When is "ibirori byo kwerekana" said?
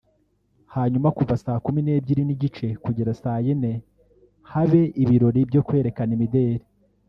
5.03-6.11